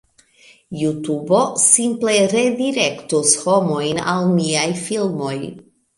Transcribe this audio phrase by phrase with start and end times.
[0.79, 5.37] JuTubo simple redirektus homojn al miaj filmoj